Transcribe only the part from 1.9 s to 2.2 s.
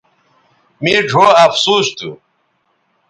تھو